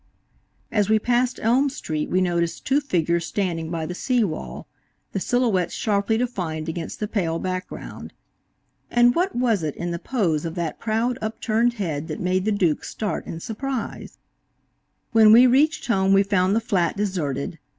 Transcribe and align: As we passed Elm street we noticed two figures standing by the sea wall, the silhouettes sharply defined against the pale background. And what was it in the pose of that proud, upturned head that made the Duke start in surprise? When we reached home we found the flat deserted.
As 0.71 0.89
we 0.89 0.97
passed 0.97 1.39
Elm 1.43 1.69
street 1.69 2.09
we 2.09 2.21
noticed 2.21 2.65
two 2.65 2.81
figures 2.81 3.23
standing 3.27 3.69
by 3.69 3.85
the 3.85 3.93
sea 3.93 4.23
wall, 4.23 4.65
the 5.11 5.19
silhouettes 5.19 5.75
sharply 5.75 6.17
defined 6.17 6.67
against 6.67 6.99
the 6.99 7.07
pale 7.07 7.37
background. 7.37 8.11
And 8.89 9.13
what 9.13 9.35
was 9.35 9.61
it 9.61 9.75
in 9.75 9.91
the 9.91 9.99
pose 9.99 10.43
of 10.43 10.55
that 10.55 10.79
proud, 10.79 11.19
upturned 11.21 11.73
head 11.73 12.07
that 12.07 12.19
made 12.19 12.45
the 12.45 12.51
Duke 12.51 12.83
start 12.83 13.27
in 13.27 13.39
surprise? 13.39 14.17
When 15.11 15.31
we 15.31 15.45
reached 15.45 15.85
home 15.85 16.13
we 16.13 16.23
found 16.23 16.55
the 16.55 16.59
flat 16.61 16.97
deserted. 16.97 17.59